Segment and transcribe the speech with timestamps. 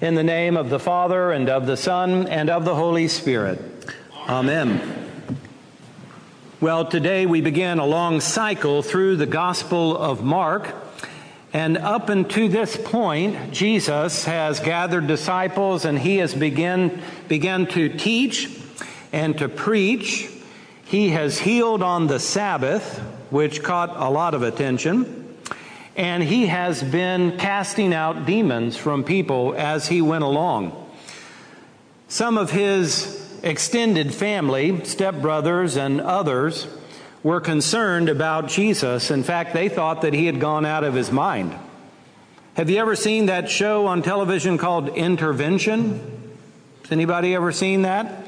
[0.00, 3.60] In the name of the Father, and of the Son, and of the Holy Spirit.
[4.26, 4.80] Amen.
[6.58, 10.74] Well, today we begin a long cycle through the Gospel of Mark.
[11.52, 17.90] And up until this point, Jesus has gathered disciples and he has begun, begun to
[17.90, 18.58] teach
[19.12, 20.30] and to preach.
[20.86, 25.19] He has healed on the Sabbath, which caught a lot of attention
[25.96, 30.76] and he has been casting out demons from people as he went along.
[32.08, 36.66] Some of his extended family, stepbrothers and others,
[37.22, 39.10] were concerned about Jesus.
[39.10, 41.54] In fact, they thought that he had gone out of his mind.
[42.54, 46.36] Have you ever seen that show on television called Intervention?
[46.82, 48.26] Has anybody ever seen that?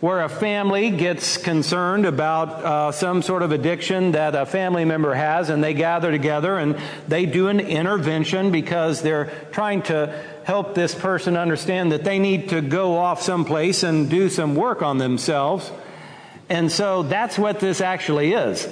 [0.00, 5.14] Where a family gets concerned about uh, some sort of addiction that a family member
[5.14, 6.78] has, and they gather together and
[7.08, 10.14] they do an intervention because they're trying to
[10.44, 14.82] help this person understand that they need to go off someplace and do some work
[14.82, 15.72] on themselves.
[16.48, 18.68] And so that's what this actually is.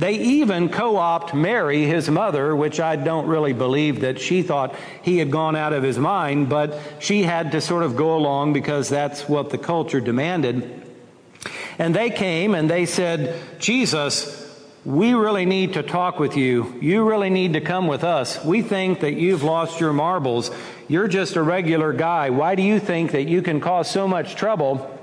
[0.00, 4.74] They even co opt Mary, his mother, which I don't really believe that she thought
[5.02, 8.54] he had gone out of his mind, but she had to sort of go along
[8.54, 10.86] because that's what the culture demanded.
[11.78, 16.78] And they came and they said, Jesus, we really need to talk with you.
[16.80, 18.42] You really need to come with us.
[18.42, 20.50] We think that you've lost your marbles.
[20.88, 22.30] You're just a regular guy.
[22.30, 24.96] Why do you think that you can cause so much trouble?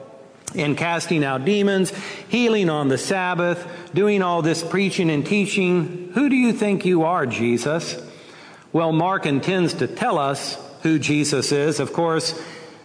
[0.57, 1.91] In casting out demons,
[2.27, 6.11] healing on the Sabbath, doing all this preaching and teaching.
[6.13, 8.01] Who do you think you are, Jesus?
[8.73, 11.79] Well, Mark intends to tell us who Jesus is.
[11.79, 12.39] Of course,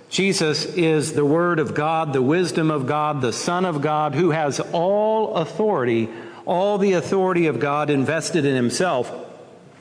[0.09, 4.31] Jesus is the Word of God, the wisdom of God, the Son of God, who
[4.31, 6.09] has all authority,
[6.45, 9.11] all the authority of God invested in himself.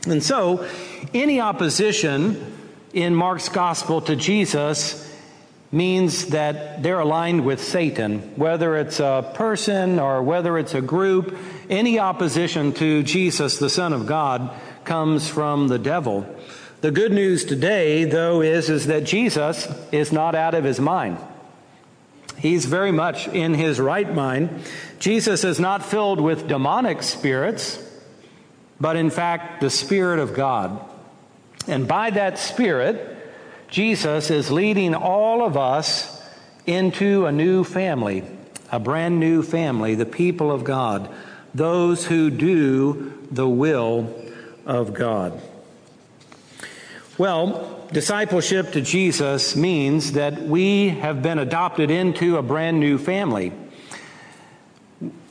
[0.08, 0.66] And so,
[1.14, 2.58] any opposition
[2.94, 5.11] in Mark's gospel to Jesus
[5.72, 11.38] means that they're aligned with Satan, whether it's a person or whether it's a group.
[11.70, 14.52] Any opposition to Jesus, the Son of God,
[14.84, 16.28] comes from the devil.
[16.82, 21.18] The good news today, though, is, is that Jesus is not out of his mind.
[22.38, 24.64] He's very much in his right mind.
[25.00, 27.80] Jesus is not filled with demonic spirits,
[28.80, 30.84] but in fact, the Spirit of God.
[31.68, 33.11] And by that Spirit,
[33.72, 36.22] Jesus is leading all of us
[36.66, 38.22] into a new family,
[38.70, 41.10] a brand new family, the people of God,
[41.56, 44.14] those who do the will
[44.66, 45.42] of God.
[47.18, 53.54] Well, discipleship to Jesus means that we have been adopted into a brand new family.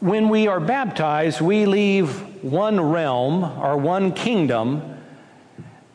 [0.00, 4.89] When we are baptized, we leave one realm or one kingdom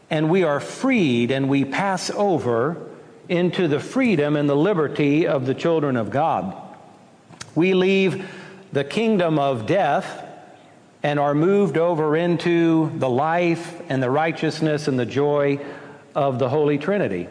[0.10, 2.78] and we are freed and we pass over
[3.28, 6.56] into the freedom and the liberty of the children of God.
[7.56, 8.30] We leave
[8.72, 10.24] the kingdom of death
[11.02, 15.60] and are moved over into the life and the righteousness and the joy
[16.14, 17.28] of the Holy Trinity.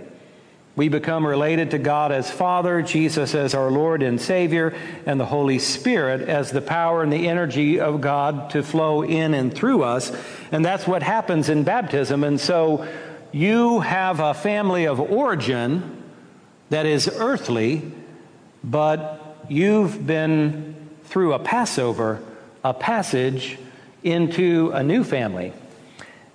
[0.77, 4.75] We become related to God as Father, Jesus as our Lord and Savior,
[5.07, 9.35] and the Holy Spirit as the power and the energy of God to flow in
[9.35, 10.11] and through us.
[10.51, 12.25] And that's what happens in baptism.
[12.25, 12.89] And so
[13.31, 16.03] you have a family of origin
[16.71, 17.93] that is earthly,
[18.65, 20.75] but you've been
[21.05, 22.21] through a Passover,
[22.65, 23.59] a passage
[24.03, 25.53] into a new family.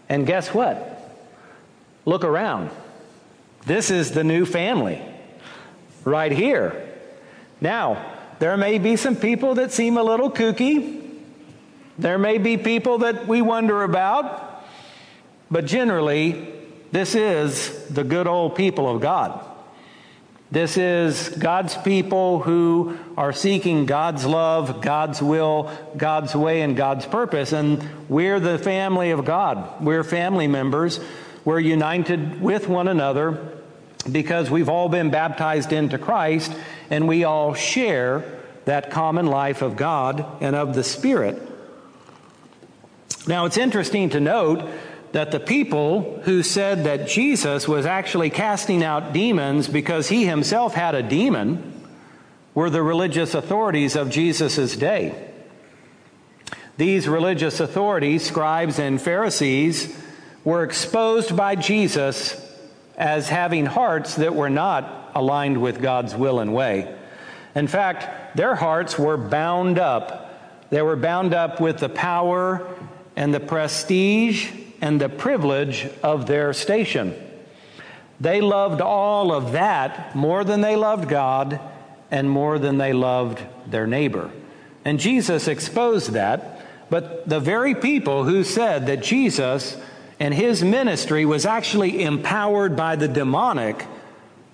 [0.07, 1.11] And guess what?
[2.05, 2.69] Look around.
[3.65, 5.01] This is the new family
[6.05, 6.87] right here.
[7.61, 11.05] Now, there may be some people that seem a little kooky.
[11.97, 14.65] There may be people that we wonder about.
[15.51, 16.53] But generally,
[16.91, 19.45] this is the good old people of God.
[20.51, 27.05] This is God's people who are seeking God's love, God's will, God's way, and God's
[27.05, 27.53] purpose.
[27.53, 29.83] And we're the family of God.
[29.83, 30.99] We're family members
[31.45, 33.53] we're united with one another
[34.09, 36.53] because we've all been baptized into Christ
[36.89, 38.23] and we all share
[38.65, 41.41] that common life of God and of the Spirit.
[43.27, 44.69] Now, it's interesting to note
[45.11, 50.73] that the people who said that Jesus was actually casting out demons because he himself
[50.73, 51.81] had a demon
[52.53, 55.31] were the religious authorities of Jesus' day.
[56.77, 59.95] These religious authorities, scribes and Pharisees,
[60.43, 62.45] were exposed by Jesus
[62.97, 66.93] as having hearts that were not aligned with God's will and way.
[67.55, 70.69] In fact, their hearts were bound up.
[70.69, 72.67] They were bound up with the power
[73.15, 74.51] and the prestige
[74.81, 77.15] and the privilege of their station.
[78.19, 81.59] They loved all of that more than they loved God
[82.11, 84.31] and more than they loved their neighbor.
[84.85, 86.65] And Jesus exposed that.
[86.89, 89.77] But the very people who said that Jesus
[90.19, 93.85] and his ministry was actually empowered by the demonic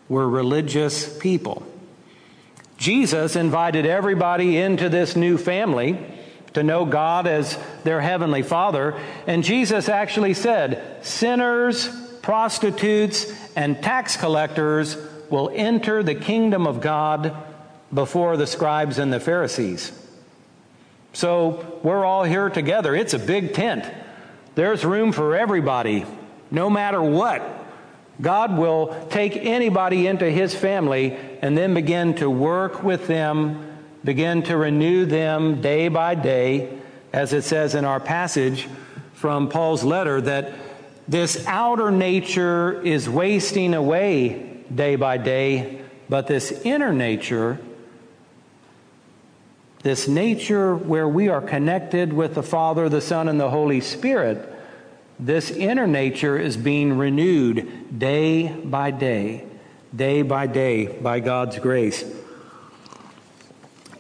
[0.08, 1.66] were religious people.
[2.78, 5.98] Jesus invited everybody into this new family
[6.54, 9.00] to know God as their heavenly Father.
[9.28, 11.90] And Jesus actually said, Sinners,
[12.22, 14.98] prostitutes, and tax collectors
[15.30, 17.36] will enter the kingdom of God
[17.94, 19.92] before the scribes and the Pharisees.
[21.14, 22.94] So we're all here together.
[22.94, 23.86] It's a big tent.
[24.56, 26.06] There's room for everybody,
[26.50, 27.44] no matter what.
[28.22, 34.44] God will take anybody into his family and then begin to work with them, begin
[34.44, 36.80] to renew them day by day,
[37.12, 38.68] as it says in our passage
[39.14, 40.54] from Paul's letter, that
[41.08, 47.60] this outer nature is wasting away day by day, but this inner nature,
[49.86, 54.52] this nature where we are connected with the Father, the Son, and the Holy Spirit,
[55.20, 59.46] this inner nature is being renewed day by day,
[59.96, 62.04] day by day by God's grace.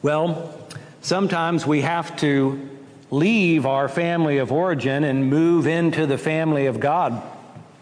[0.02, 0.68] Well,
[1.02, 2.68] sometimes we have to
[3.12, 7.22] leave our family of origin and move into the family of God.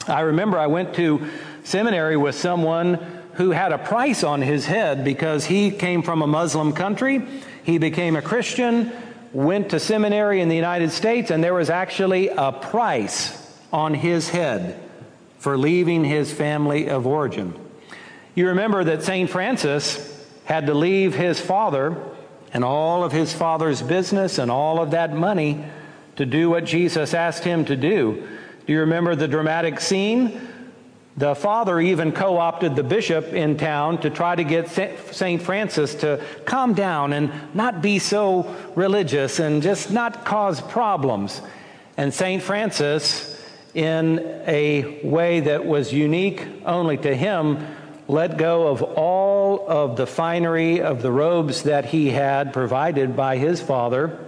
[0.10, 1.26] I remember I went to
[1.64, 2.96] seminary with someone
[3.36, 7.26] who had a price on his head because he came from a Muslim country.
[7.64, 8.92] He became a Christian
[9.34, 13.40] went to seminary in the United States, and there was actually a price
[13.74, 14.80] on his head
[15.40, 17.54] for leaving his family of origin.
[18.36, 19.30] You remember that St.
[19.30, 20.10] Francis
[20.46, 21.98] had to leave his father
[22.54, 25.66] and all of his father's business and all of that money
[26.16, 28.28] to do what Jesus asked him to do.
[28.66, 30.53] Do you remember the dramatic scene?
[31.16, 35.42] The father even co opted the bishop in town to try to get St.
[35.42, 41.40] Francis to calm down and not be so religious and just not cause problems.
[41.98, 42.42] And St.
[42.42, 43.40] Francis,
[43.76, 47.68] in a way that was unique only to him,
[48.08, 53.38] let go of all of the finery of the robes that he had provided by
[53.38, 54.20] his father,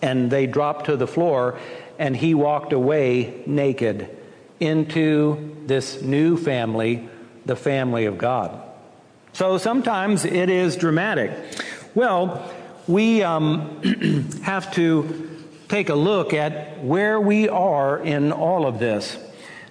[0.00, 1.58] and they dropped to the floor,
[1.98, 4.08] and he walked away naked
[4.60, 7.08] into this new family,
[7.44, 8.62] the family of God.
[9.32, 11.30] So sometimes it is dramatic.
[11.94, 12.50] Well,
[12.86, 19.18] we um, have to take a look at where we are in all of this.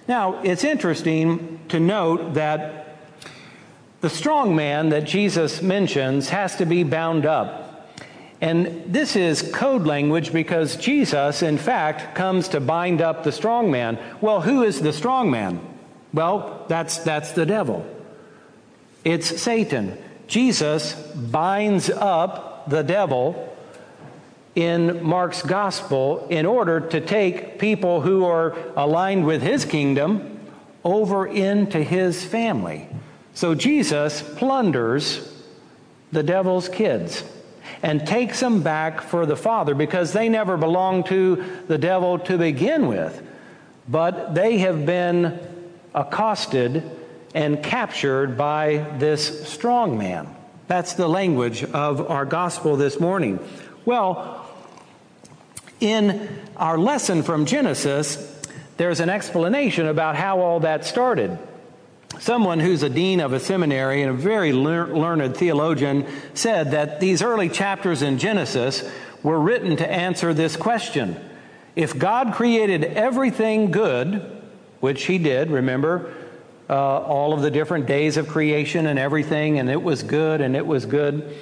[0.06, 2.98] Now, it's interesting to note that
[4.02, 7.65] the strong man that Jesus mentions has to be bound up.
[8.40, 13.70] And this is code language because Jesus, in fact, comes to bind up the strong
[13.70, 13.98] man.
[14.20, 15.60] Well, who is the strong man?
[16.12, 17.86] Well, that's, that's the devil.
[19.04, 19.96] It's Satan.
[20.26, 23.54] Jesus binds up the devil
[24.54, 30.40] in Mark's gospel in order to take people who are aligned with his kingdom
[30.84, 32.88] over into his family.
[33.34, 35.32] So Jesus plunders
[36.10, 37.22] the devil's kids
[37.82, 42.38] and takes them back for the Father because they never belonged to the devil to
[42.38, 43.22] begin with.
[43.88, 45.38] But they have been
[45.94, 46.82] accosted
[47.34, 50.34] and captured by this strong man.
[50.68, 53.38] That's the language of our gospel this morning.
[53.84, 54.48] Well,
[55.80, 58.32] in our lesson from Genesis,
[58.76, 61.38] there's an explanation about how all that started.
[62.18, 67.20] Someone who's a dean of a seminary and a very learned theologian said that these
[67.22, 68.88] early chapters in Genesis
[69.22, 71.16] were written to answer this question.
[71.74, 74.42] If God created everything good,
[74.80, 76.14] which He did, remember,
[76.70, 80.56] uh, all of the different days of creation and everything, and it was good and
[80.56, 81.36] it was good.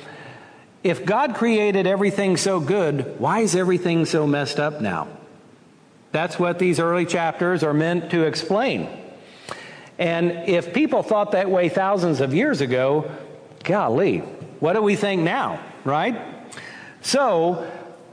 [0.82, 5.08] If God created everything so good, why is everything so messed up now?
[6.12, 9.03] That's what these early chapters are meant to explain.
[9.98, 13.10] And if people thought that way thousands of years ago,
[13.62, 14.18] golly,
[14.60, 16.20] what do we think now, right?
[17.02, 17.70] So,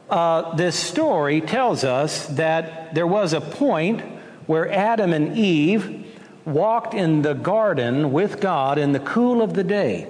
[0.10, 4.02] uh, this story tells us that there was a point
[4.46, 6.06] where Adam and Eve
[6.46, 10.08] walked in the garden with God in the cool of the day.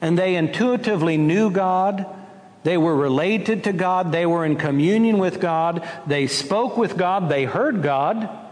[0.00, 2.06] And they intuitively knew God.
[2.62, 4.12] They were related to God.
[4.12, 5.86] They were in communion with God.
[6.06, 7.28] They spoke with God.
[7.28, 8.49] They heard God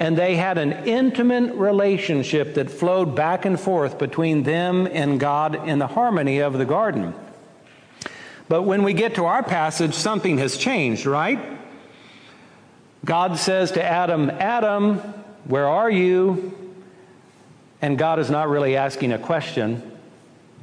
[0.00, 5.68] and they had an intimate relationship that flowed back and forth between them and God
[5.68, 7.14] in the harmony of the garden.
[8.48, 11.38] But when we get to our passage, something has changed, right?
[13.04, 14.96] God says to Adam, Adam,
[15.44, 16.56] where are you?
[17.82, 19.86] And God is not really asking a question,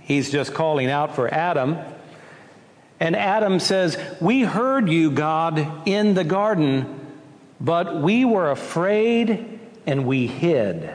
[0.02, 1.78] He's just calling out for Adam.
[3.00, 7.07] And Adam says, We heard you, God, in the garden,
[7.60, 10.90] but we were afraid and we hid.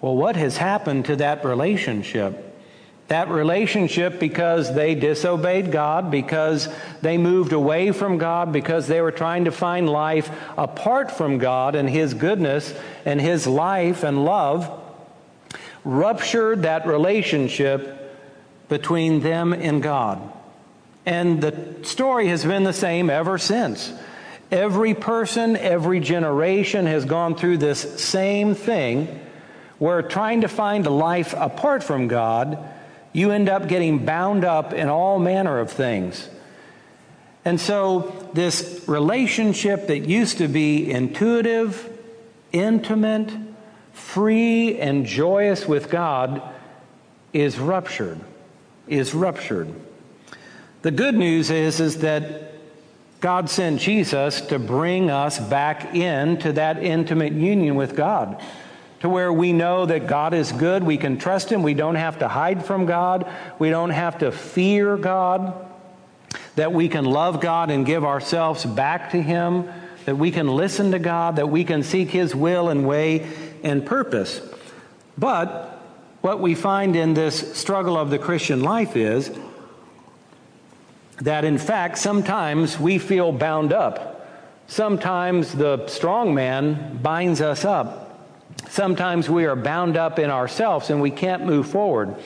[0.00, 2.48] Well, what has happened to that relationship?
[3.08, 6.68] That relationship, because they disobeyed God, because
[7.02, 11.74] they moved away from God, because they were trying to find life apart from God
[11.74, 14.80] and His goodness and His life and love,
[15.84, 17.98] ruptured that relationship
[18.68, 20.32] between them and God.
[21.04, 23.92] And the story has been the same ever since.
[24.52, 29.20] Every person, every generation has gone through this same thing
[29.78, 32.58] where trying to find a life apart from God
[33.12, 36.28] you end up getting bound up in all manner of things.
[37.44, 41.90] And so, this relationship that used to be intuitive,
[42.52, 43.32] intimate,
[43.92, 46.40] free, and joyous with God
[47.32, 48.20] is ruptured.
[48.86, 49.74] Is ruptured.
[50.82, 52.51] The good news is, is that
[53.22, 58.42] God sent Jesus to bring us back into that intimate union with God
[58.98, 60.82] to where we know that God is good.
[60.82, 61.62] We can trust Him.
[61.62, 63.30] We don't have to hide from God.
[63.60, 65.54] We don't have to fear God.
[66.56, 69.68] That we can love God and give ourselves back to Him.
[70.04, 71.36] That we can listen to God.
[71.36, 73.28] That we can seek His will and way
[73.62, 74.40] and purpose.
[75.16, 75.80] But
[76.22, 79.30] what we find in this struggle of the Christian life is
[81.22, 84.28] that, in fact, sometimes we feel bound up.
[84.66, 88.20] Sometimes the strong man binds us up.
[88.68, 92.16] Sometimes we are bound up in ourselves and we can't move forward.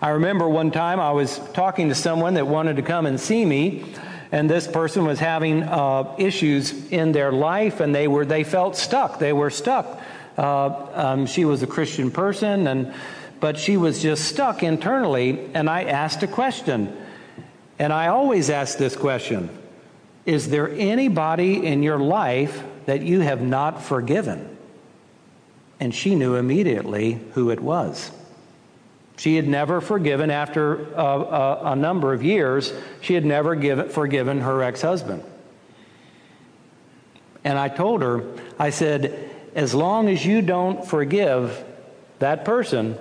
[0.00, 3.44] I remember one time I was talking to someone that wanted to come and see
[3.44, 3.84] me,
[4.30, 8.76] and this person was having uh, issues in their life, and they were they felt
[8.76, 9.18] stuck.
[9.18, 10.00] They were stuck.
[10.36, 12.92] Uh, um, she was a Christian person, and
[13.40, 15.48] but she was just stuck internally.
[15.54, 16.94] And I asked a question,
[17.78, 19.50] and I always ask this question:
[20.26, 24.54] Is there anybody in your life that you have not forgiven?
[25.80, 28.10] and she knew immediately who it was.
[29.16, 33.92] She had never forgiven, after a, a, a number of years, she had never give,
[33.92, 35.22] forgiven her ex husband.
[37.44, 38.24] And I told her,
[38.58, 41.62] I said, as long as you don't forgive
[42.18, 42.96] that person,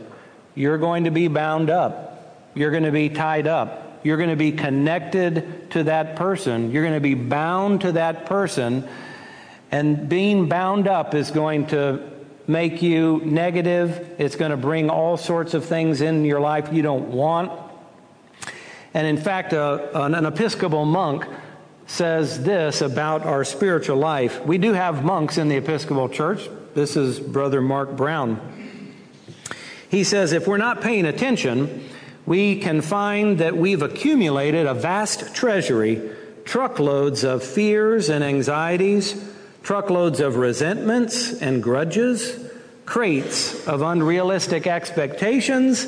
[0.54, 2.52] you're going to be bound up.
[2.54, 3.93] You're going to be tied up.
[4.04, 6.72] You're going to be connected to that person.
[6.72, 8.88] You're going to be bound to that person.
[9.72, 12.12] And being bound up is going to
[12.46, 14.16] make you negative.
[14.20, 17.52] It's going to bring all sorts of things in your life you don't want.
[18.94, 21.26] And in fact, a, an, an Episcopal monk
[21.88, 24.46] says this about our spiritual life.
[24.46, 26.48] We do have monks in the Episcopal Church.
[26.76, 28.94] This is Brother Mark Brown.
[29.90, 31.88] He says if we're not paying attention,
[32.26, 36.02] we can find that we've accumulated a vast treasury,
[36.46, 39.32] truckloads of fears and anxieties
[39.64, 42.38] truckloads of resentments and grudges,
[42.86, 45.88] crates of unrealistic expectations,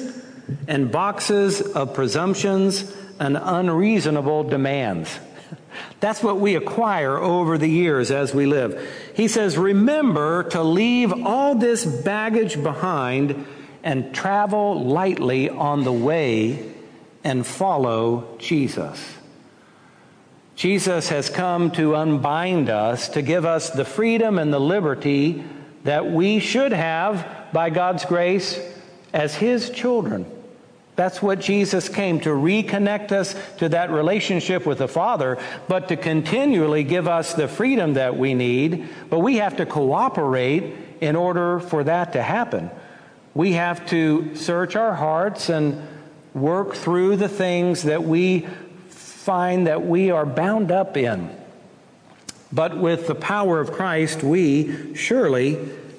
[0.68, 5.20] and boxes of presumptions and unreasonable demands.
[6.00, 8.90] That's what we acquire over the years as we live.
[9.14, 13.46] He says, Remember to leave all this baggage behind
[13.86, 16.74] and travel lightly on the way
[17.24, 19.14] and follow Jesus.
[20.56, 25.44] Jesus has come to unbind us, to give us the freedom and the liberty
[25.84, 28.60] that we should have by God's grace
[29.14, 30.26] as His children.
[30.96, 35.38] That's what Jesus came to reconnect us to that relationship with the Father,
[35.68, 38.88] but to continually give us the freedom that we need.
[39.10, 42.72] But we have to cooperate in order for that to happen.
[43.36, 45.86] We have to search our hearts and
[46.34, 48.48] work through the things that we
[48.88, 51.30] find that we are bound up in.
[52.54, 55.58] But with the power of Christ, we surely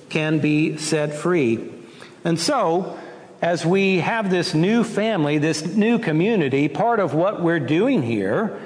[0.09, 1.73] can be set free.
[2.25, 2.99] And so,
[3.43, 8.59] as we have this new family, this new community, part of what we're doing here,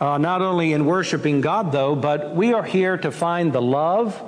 [0.00, 4.22] uh, not only in worshiping God, though, but we are here to find the love,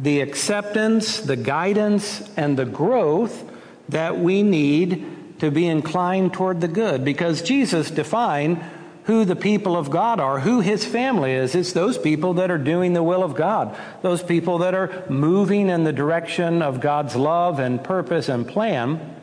[0.00, 3.44] the acceptance, the guidance, and the growth
[3.88, 7.04] that we need to be inclined toward the good.
[7.04, 8.62] Because Jesus defined
[9.04, 11.54] who the people of God are, who his family is.
[11.54, 15.70] It's those people that are doing the will of God, those people that are moving
[15.70, 19.16] in the direction of God's love and purpose and plan.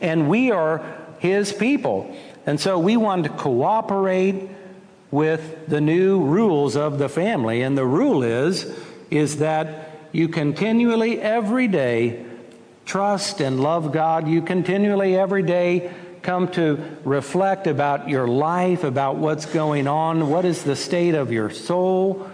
[0.00, 0.84] And we are
[1.18, 2.16] his people.
[2.46, 4.48] And so we want to cooperate
[5.10, 7.62] with the new rules of the family.
[7.62, 8.72] And the rule is,
[9.12, 12.24] is that you continually, every day,
[12.84, 15.92] trust and love God, you continually every day
[16.22, 21.32] come to reflect about your life, about what's going on, what is the state of
[21.32, 22.30] your soul,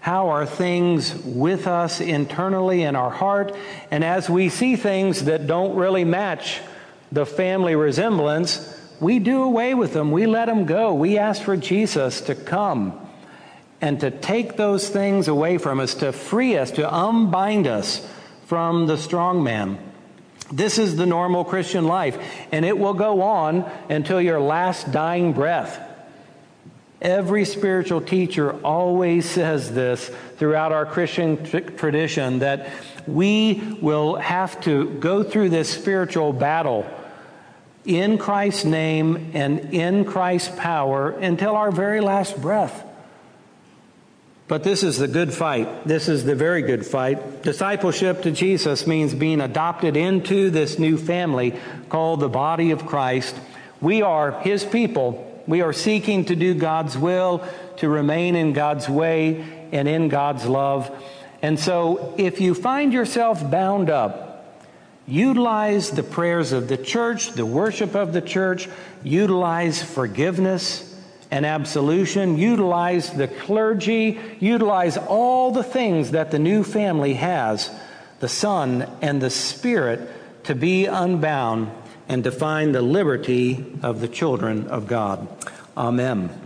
[0.00, 3.54] how are things with us internally in our heart,
[3.90, 6.60] and as we see things that don't really match
[7.10, 10.12] the family resemblance, we do away with them.
[10.12, 10.94] We let them go.
[10.94, 12.98] We ask for Jesus to come
[13.82, 18.06] and to take those things away from us, to free us, to unbind us
[18.46, 19.76] from the strong man.
[20.52, 22.16] This is the normal Christian life,
[22.52, 25.80] and it will go on until your last dying breath.
[27.00, 32.70] Every spiritual teacher always says this throughout our Christian tradition that
[33.08, 36.86] we will have to go through this spiritual battle
[37.84, 42.86] in Christ's name and in Christ's power until our very last breath.
[44.52, 45.86] But this is the good fight.
[45.86, 47.42] This is the very good fight.
[47.42, 53.34] Discipleship to Jesus means being adopted into this new family called the body of Christ.
[53.80, 55.42] We are his people.
[55.46, 57.42] We are seeking to do God's will,
[57.78, 59.42] to remain in God's way
[59.72, 60.94] and in God's love.
[61.40, 64.54] And so if you find yourself bound up,
[65.06, 68.68] utilize the prayers of the church, the worship of the church,
[69.02, 70.91] utilize forgiveness
[71.32, 77.70] and absolution, utilize the clergy, utilize all the things that the new family has,
[78.20, 80.10] the Son and the Spirit,
[80.44, 81.70] to be unbound
[82.06, 85.26] and to find the liberty of the children of God.
[85.74, 86.41] Amen.